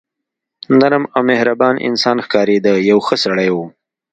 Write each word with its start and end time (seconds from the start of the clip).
نرم 0.79 1.03
او 1.15 1.21
مهربان 1.29 1.75
انسان 1.87 2.17
ښکارېده، 2.25 2.73
یو 2.89 2.97
ښه 3.05 3.15
سړی 3.23 3.49
و. 3.51 3.57